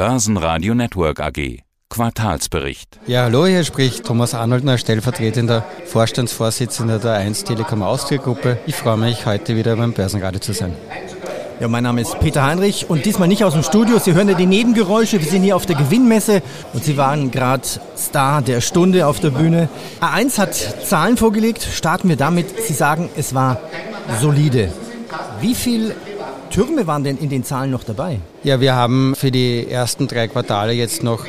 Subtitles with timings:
[0.00, 1.58] Börsenradio Network AG.
[1.90, 2.98] Quartalsbericht.
[3.06, 8.58] Ja, hallo, hier spricht Thomas Arnoldner, stellvertretender Vorstandsvorsitzender der 1 Telekom Austria Gruppe.
[8.64, 10.74] Ich freue mich, heute wieder beim Börsenradio zu sein.
[11.60, 13.98] Ja, mein Name ist Peter Heinrich und diesmal nicht aus dem Studio.
[13.98, 15.20] Sie hören ja die Nebengeräusche.
[15.20, 16.40] Wir sind hier auf der Gewinnmesse
[16.72, 19.68] und Sie waren gerade Star der Stunde auf der Bühne.
[20.00, 21.62] A1 hat Zahlen vorgelegt.
[21.62, 22.46] Starten wir damit.
[22.66, 23.60] Sie sagen, es war
[24.18, 24.72] solide.
[25.42, 25.94] Wie viel
[26.50, 28.18] Türme waren denn in den Zahlen noch dabei?
[28.42, 31.24] Ja, wir haben für die ersten drei Quartale jetzt noch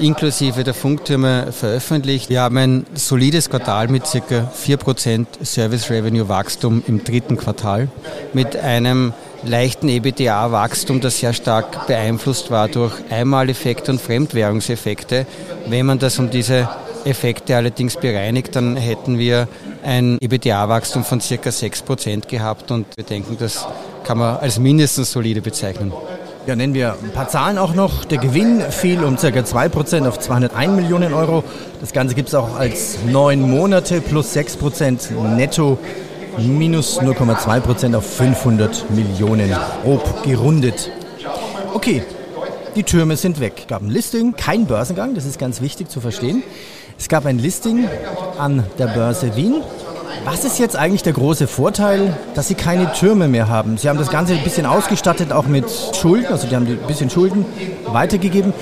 [0.00, 2.30] inklusive der Funktürme veröffentlicht.
[2.30, 4.50] Wir haben ein solides Quartal mit ca.
[4.50, 7.88] 4% Service Revenue Wachstum im dritten Quartal
[8.32, 9.12] mit einem
[9.44, 15.26] leichten EBITDA-Wachstum, das sehr stark beeinflusst war durch Einmaleffekte und Fremdwährungseffekte.
[15.66, 16.68] Wenn man das um diese
[17.04, 19.48] Effekte allerdings bereinigt, dann hätten wir
[19.82, 23.66] ein EBITDA-Wachstum von circa 6% gehabt und wir denken, das
[24.04, 25.92] kann man als mindestens solide bezeichnen.
[26.46, 28.04] Ja, nennen wir ein paar Zahlen auch noch.
[28.04, 29.28] Der Gewinn fiel um ca.
[29.28, 31.44] 2% auf 201 Millionen Euro.
[31.80, 35.78] Das Ganze gibt es auch als neun Monate plus 6% netto
[36.38, 40.90] minus 0,2 Prozent auf 500 Millionen, grob gerundet.
[41.74, 42.02] Okay,
[42.74, 43.66] die Türme sind weg.
[43.68, 46.42] Gab ein Listing, kein Börsengang, das ist ganz wichtig zu verstehen.
[46.98, 47.88] Es gab ein Listing
[48.38, 49.62] an der Börse Wien.
[50.24, 53.76] Was ist jetzt eigentlich der große Vorteil, dass Sie keine Türme mehr haben?
[53.76, 57.10] Sie haben das Ganze ein bisschen ausgestattet, auch mit Schulden, also die haben ein bisschen
[57.10, 57.44] Schulden
[57.86, 58.52] weitergegeben.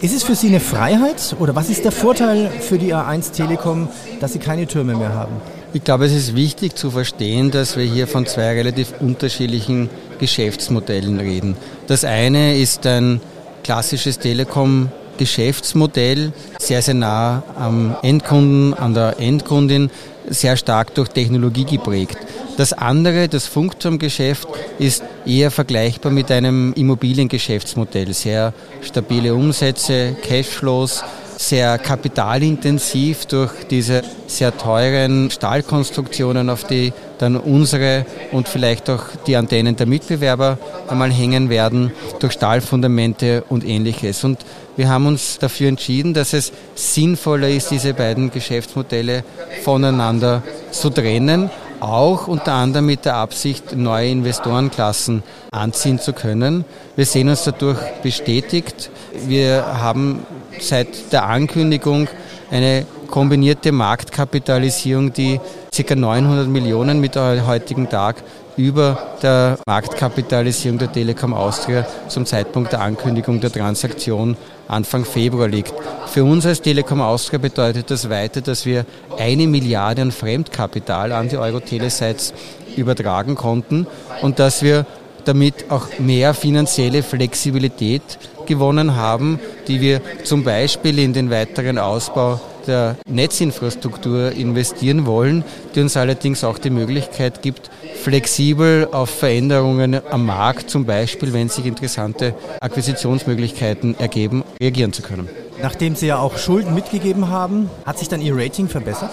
[0.00, 3.88] Ist es für Sie eine Freiheit oder was ist der Vorteil für die A1 Telekom,
[4.18, 5.32] dass Sie keine Türme mehr haben?
[5.74, 11.20] Ich glaube, es ist wichtig zu verstehen, dass wir hier von zwei relativ unterschiedlichen Geschäftsmodellen
[11.20, 11.54] reden.
[11.86, 13.20] Das eine ist ein
[13.62, 19.90] klassisches Telekom Geschäftsmodell, sehr, sehr nah am Endkunden, an der Endkundin,
[20.26, 22.16] sehr stark durch Technologie geprägt.
[22.56, 28.14] Das andere, das Funkturmgeschäft, ist eher vergleichbar mit einem Immobiliengeschäftsmodell.
[28.14, 31.04] Sehr stabile Umsätze, Cashflows,
[31.36, 39.36] sehr kapitalintensiv durch diese sehr teuren Stahlkonstruktionen, auf die dann unsere und vielleicht auch die
[39.36, 40.58] Antennen der Mitbewerber
[40.88, 44.24] einmal hängen werden, durch Stahlfundamente und ähnliches.
[44.24, 44.38] Und
[44.76, 49.24] wir haben uns dafür entschieden, dass es sinnvoller ist, diese beiden Geschäftsmodelle
[49.62, 51.50] voneinander zu trennen
[51.80, 56.64] auch unter anderem mit der Absicht, neue Investorenklassen anziehen zu können.
[56.94, 58.90] Wir sehen uns dadurch bestätigt.
[59.26, 60.26] Wir haben
[60.60, 62.08] seit der Ankündigung
[62.50, 65.94] eine kombinierte Marktkapitalisierung, die ca.
[65.94, 68.16] 900 Millionen mit der heutigen Tag
[68.56, 74.36] über der Marktkapitalisierung der Telekom Austria zum Zeitpunkt der Ankündigung der Transaktion
[74.68, 75.72] Anfang Februar liegt.
[76.06, 78.84] Für uns als Telekom Austria bedeutet das weiter, dass wir
[79.18, 82.34] eine Milliarde an Fremdkapital an die Euro-Telesites
[82.76, 83.86] übertragen konnten
[84.22, 84.86] und dass wir
[85.24, 88.02] damit auch mehr finanzielle Flexibilität
[88.46, 89.38] gewonnen haben,
[89.68, 95.44] die wir zum Beispiel in den weiteren Ausbau der Netzinfrastruktur investieren wollen,
[95.74, 97.70] die uns allerdings auch die Möglichkeit gibt,
[98.02, 105.28] flexibel auf Veränderungen am Markt, zum Beispiel wenn sich interessante Akquisitionsmöglichkeiten ergeben, reagieren zu können.
[105.60, 109.10] Nachdem Sie ja auch Schulden mitgegeben haben, hat sich dann Ihr Rating verbessert?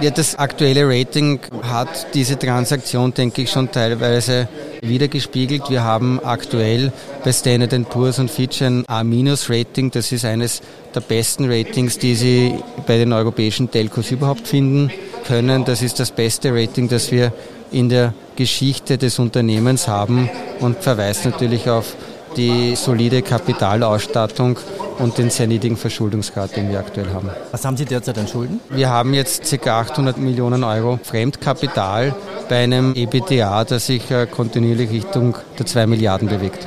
[0.00, 4.48] Ja, das aktuelle Rating hat diese Transaktion, denke ich, schon teilweise
[4.80, 5.70] wiedergespiegelt.
[5.70, 6.92] Wir haben aktuell
[7.24, 9.90] bei Standard Poor's und Fitch ein A-Rating.
[9.90, 10.60] Das ist eines
[10.94, 12.54] der besten Ratings, die Sie
[12.86, 14.90] bei den europäischen Telcos überhaupt finden
[15.26, 15.64] können.
[15.64, 17.32] Das ist das beste Rating, das wir
[17.70, 20.28] in der Geschichte des Unternehmens haben
[20.60, 21.94] und verweist natürlich auf
[22.36, 24.58] die solide Kapitalausstattung
[24.98, 27.30] und den sehr niedrigen Verschuldungsgrad, den wir aktuell haben.
[27.50, 28.60] Was haben Sie derzeit an Schulden?
[28.70, 29.80] Wir haben jetzt ca.
[29.80, 32.14] 800 Millionen Euro Fremdkapital
[32.48, 36.66] bei einem EBITDA, das sich äh, kontinuierlich Richtung der 2 Milliarden bewegt.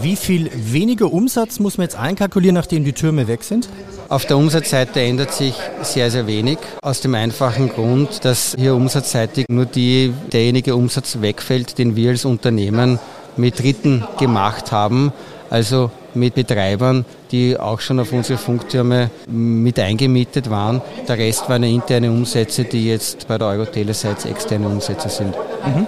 [0.00, 3.68] Wie viel weniger Umsatz muss man jetzt einkalkulieren, nachdem die Türme weg sind?
[4.08, 6.58] Auf der Umsatzseite ändert sich sehr, sehr wenig.
[6.82, 12.24] Aus dem einfachen Grund, dass hier umsatzseitig nur die, derjenige Umsatz wegfällt, den wir als
[12.24, 12.98] Unternehmen
[13.36, 15.12] mit Dritten gemacht haben,
[15.50, 20.82] also mit Betreibern, die auch schon auf unsere Funktürme mit eingemietet waren.
[21.08, 25.34] Der Rest waren interne Umsätze, die jetzt bei der Euroteleseits externe Umsätze sind.
[25.64, 25.86] Mhm.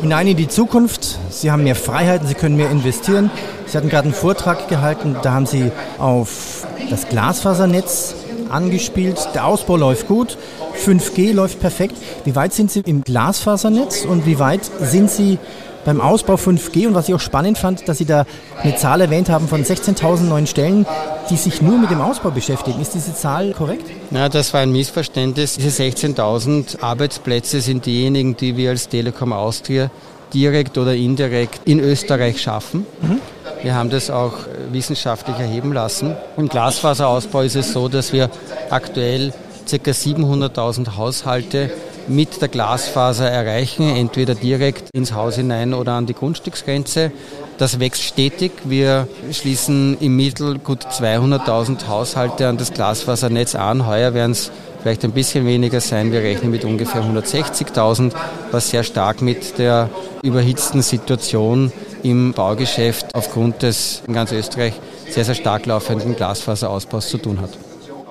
[0.00, 1.18] Hinein in die Zukunft.
[1.30, 3.30] Sie haben mehr Freiheiten, Sie können mehr investieren.
[3.66, 8.14] Sie hatten gerade einen Vortrag gehalten, da haben Sie auf das Glasfasernetz
[8.50, 9.16] angespielt.
[9.34, 10.36] Der Ausbau läuft gut,
[10.84, 11.96] 5G läuft perfekt.
[12.24, 15.38] Wie weit sind Sie im Glasfasernetz und wie weit sind Sie
[15.84, 18.26] beim Ausbau 5G und was ich auch spannend fand, dass Sie da
[18.62, 20.86] eine Zahl erwähnt haben von 16.000 neuen Stellen,
[21.30, 22.80] die sich nur mit dem Ausbau beschäftigen.
[22.80, 23.90] Ist diese Zahl korrekt?
[24.10, 25.56] Ja, das war ein Missverständnis.
[25.56, 29.90] Diese 16.000 Arbeitsplätze sind diejenigen, die wir als Telekom Austria
[30.32, 32.86] direkt oder indirekt in Österreich schaffen.
[33.00, 33.20] Mhm.
[33.62, 34.34] Wir haben das auch
[34.72, 36.16] wissenschaftlich erheben lassen.
[36.36, 38.28] Im Glasfaserausbau ist es so, dass wir
[38.68, 39.32] aktuell
[39.70, 39.90] ca.
[39.90, 41.70] 700.000 Haushalte
[42.08, 47.12] mit der Glasfaser erreichen, entweder direkt ins Haus hinein oder an die Grundstücksgrenze.
[47.58, 48.52] Das wächst stetig.
[48.64, 53.86] Wir schließen im Mittel gut 200.000 Haushalte an das Glasfasernetz an.
[53.86, 54.50] Heuer werden es
[54.82, 56.12] vielleicht ein bisschen weniger sein.
[56.12, 58.12] Wir rechnen mit ungefähr 160.000,
[58.50, 59.88] was sehr stark mit der
[60.22, 61.72] überhitzten Situation
[62.02, 64.74] im Baugeschäft aufgrund des in ganz Österreich
[65.08, 67.50] sehr, sehr stark laufenden Glasfaserausbaus zu tun hat.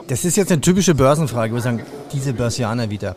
[0.08, 1.54] Das ist jetzt eine typische Börsenfrage.
[1.54, 3.16] Wir sagen, diese Börsianer wieder.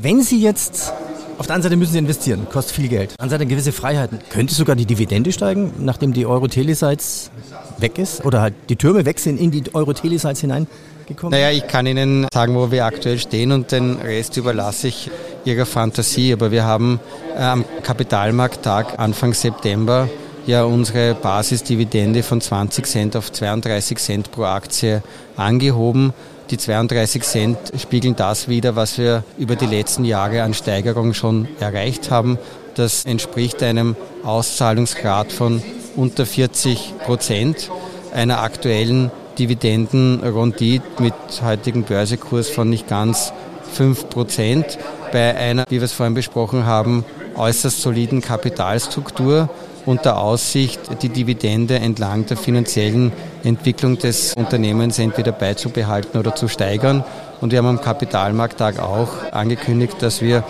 [0.00, 0.92] Wenn Sie jetzt
[1.36, 3.10] auf der einen Seite müssen Sie investieren, kostet viel Geld.
[3.10, 4.18] Auf der anderen Seite gewisse Freiheiten.
[4.30, 7.30] Könnte sogar die Dividende steigen, nachdem die Euro-Telesites
[7.78, 8.24] weg ist?
[8.24, 11.30] Oder halt die Türme weg sind in die Euro-Telesites hineingekommen?
[11.30, 15.10] Naja, ich kann Ihnen sagen, wo wir aktuell stehen und den Rest überlasse ich
[15.44, 16.32] Ihrer Fantasie.
[16.32, 17.00] Aber wir haben
[17.36, 20.08] äh, am Kapitalmarkttag Anfang September
[20.48, 25.02] ja unsere Basisdividende von 20 Cent auf 32 Cent pro Aktie
[25.36, 26.14] angehoben.
[26.50, 31.48] Die 32 Cent spiegeln das wider, was wir über die letzten Jahre an Steigerung schon
[31.60, 32.38] erreicht haben.
[32.74, 35.62] Das entspricht einem Auszahlungsgrad von
[35.96, 37.70] unter 40 Prozent
[38.14, 41.12] einer aktuellen Dividendenrendite mit
[41.44, 43.34] heutigem Börsekurs von nicht ganz
[43.74, 44.78] 5 Prozent
[45.12, 47.04] bei einer, wie wir es vorhin besprochen haben,
[47.36, 49.50] äußerst soliden Kapitalstruktur
[49.88, 53.10] unter Aussicht, die Dividende entlang der finanziellen
[53.42, 57.02] Entwicklung des Unternehmens entweder beizubehalten oder zu steigern.
[57.40, 60.44] Und wir haben am Kapitalmarkttag auch angekündigt, dass wir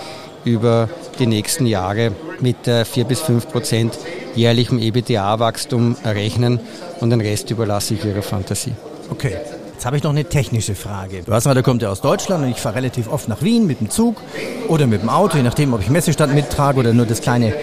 [0.45, 0.89] über
[1.21, 3.97] die nächsten Jahre mit 4 bis 5 Prozent
[4.35, 6.59] jährlichem EBITDA-Wachstum rechnen
[7.01, 8.73] und den Rest überlasse ich Ihrer Fantasie.
[9.09, 9.37] Okay.
[9.73, 11.23] Jetzt habe ich noch eine technische Frage.
[11.23, 13.65] Du hast mal, der kommt ja aus Deutschland und ich fahre relativ oft nach Wien
[13.69, 14.21] mit dem Zug
[14.67, 17.55] oder mit dem Auto, je nachdem, ob ich Messestand mittrage oder nur das kleine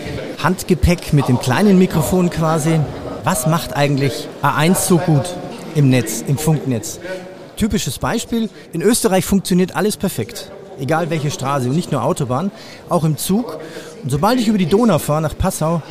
[0.45, 2.79] Handgepäck mit dem kleinen Mikrofon quasi.
[3.23, 5.23] Was macht eigentlich A1 so gut
[5.73, 6.99] im Netz, im Funknetz?
[7.57, 10.51] Typisches Beispiel, in Österreich funktioniert alles perfekt.
[10.79, 12.51] Egal welche Straße und nicht nur Autobahn,
[12.89, 13.57] auch im Zug.
[14.03, 15.81] Und sobald ich über die Donau fahre nach Passau,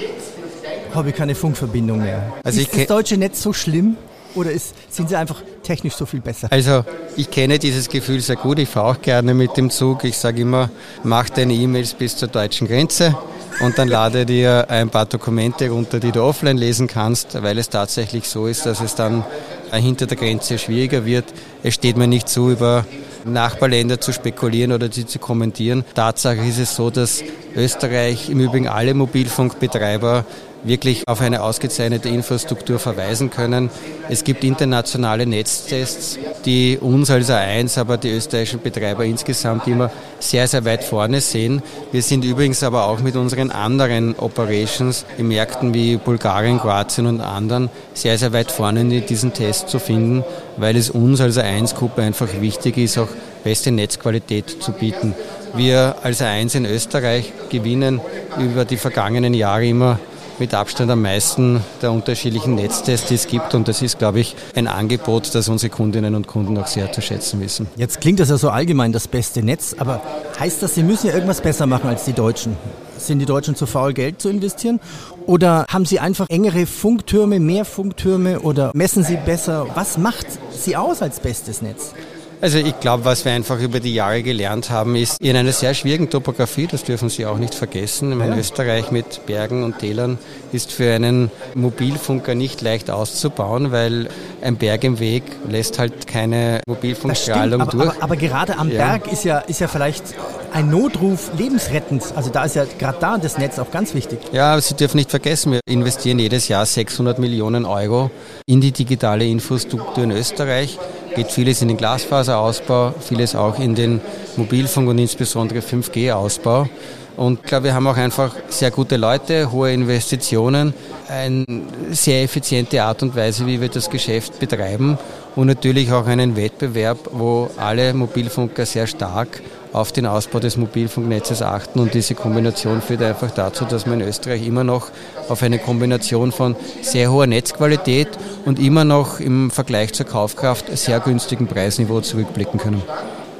[0.94, 2.32] habe ich keine Funkverbindung mehr.
[2.44, 3.96] Also ist das deutsche Netz so schlimm?
[4.36, 6.46] Oder ist, sind sie einfach technisch so viel besser?
[6.52, 6.84] Also
[7.16, 8.60] ich kenne dieses Gefühl sehr gut.
[8.60, 10.04] Ich fahre auch gerne mit dem Zug.
[10.04, 10.70] Ich sage immer,
[11.02, 13.16] mach deine E-Mails bis zur deutschen Grenze
[13.60, 17.68] und dann lade dir ein paar Dokumente runter, die du offline lesen kannst, weil es
[17.68, 19.24] tatsächlich so ist, dass es dann
[19.72, 21.24] hinter der Grenze schwieriger wird.
[21.62, 22.84] Es steht mir nicht zu, über
[23.24, 25.84] Nachbarländer zu spekulieren oder sie zu kommentieren.
[25.94, 27.22] Tatsache ist es so, dass
[27.56, 30.24] Österreich im Übrigen alle Mobilfunkbetreiber
[30.64, 33.70] wirklich auf eine ausgezeichnete Infrastruktur verweisen können.
[34.08, 40.48] Es gibt internationale Netztests, die uns als A1, aber die österreichischen Betreiber insgesamt immer sehr,
[40.48, 41.62] sehr weit vorne sehen.
[41.92, 47.20] Wir sind übrigens aber auch mit unseren anderen Operations in Märkten wie Bulgarien, Kroatien und
[47.20, 50.24] anderen sehr, sehr weit vorne in diesen Tests zu finden,
[50.56, 53.08] weil es uns als A1-Gruppe einfach wichtig ist, auch
[53.44, 55.14] beste Netzqualität zu bieten.
[55.54, 58.00] Wir als A1 in Österreich gewinnen
[58.40, 60.00] über die vergangenen Jahre immer
[60.38, 63.54] mit Abstand am meisten der unterschiedlichen Netztests, die es gibt.
[63.54, 67.00] Und das ist, glaube ich, ein Angebot, das unsere Kundinnen und Kunden auch sehr zu
[67.00, 67.66] schätzen wissen.
[67.76, 70.00] Jetzt klingt das ja so allgemein das beste Netz, aber
[70.38, 72.56] heißt das, Sie müssen ja irgendwas besser machen als die Deutschen?
[72.98, 74.80] Sind die Deutschen zu faul, Geld zu investieren?
[75.26, 79.66] Oder haben Sie einfach engere Funktürme, mehr Funktürme oder messen Sie besser?
[79.74, 81.92] Was macht Sie aus als bestes Netz?
[82.40, 85.74] Also ich glaube, was wir einfach über die Jahre gelernt haben, ist in einer sehr
[85.74, 88.12] schwierigen Topografie, das dürfen Sie auch nicht vergessen.
[88.12, 88.36] In ja.
[88.36, 90.18] Österreich mit Bergen und Tälern
[90.52, 94.08] ist für einen Mobilfunker nicht leicht auszubauen, weil
[94.42, 97.90] ein Berg im Weg lässt halt keine Mobilfunkstrahlung aber, durch.
[97.90, 98.78] Aber, aber, gerade am ja.
[98.84, 100.14] Berg ist ja, ist ja vielleicht
[100.52, 102.04] ein Notruf lebensrettend.
[102.14, 104.18] Also da ist ja gerade da das Netz auch ganz wichtig.
[104.32, 108.10] Ja, Sie dürfen nicht vergessen, wir investieren jedes Jahr 600 Millionen Euro
[108.46, 110.78] in die digitale Infrastruktur in Österreich
[111.14, 114.00] geht vieles in den Glasfaserausbau, vieles auch in den
[114.36, 116.68] Mobilfunk und insbesondere 5G-Ausbau.
[117.16, 120.74] Und ich glaube, wir haben auch einfach sehr gute Leute, hohe Investitionen,
[121.08, 121.44] eine
[121.90, 124.98] sehr effiziente Art und Weise, wie wir das Geschäft betreiben
[125.36, 129.40] und natürlich auch einen Wettbewerb, wo alle Mobilfunker sehr stark
[129.74, 131.80] auf den Ausbau des Mobilfunknetzes achten.
[131.80, 134.90] Und diese Kombination führt einfach dazu, dass wir in Österreich immer noch
[135.28, 138.08] auf eine Kombination von sehr hoher Netzqualität
[138.44, 142.82] und immer noch im Vergleich zur Kaufkraft sehr günstigen Preisniveau zurückblicken können.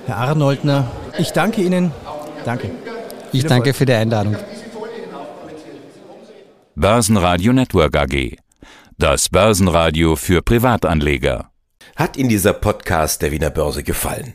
[0.06, 1.92] Herr Arnoldner, ich danke Ihnen.
[2.44, 2.70] Danke.
[3.32, 4.36] Ich danke für die Einladung.
[6.74, 8.36] Börsenradio Network AG.
[8.98, 11.50] Das Börsenradio für Privatanleger.
[11.96, 14.34] Hat Ihnen dieser Podcast der Wiener Börse gefallen?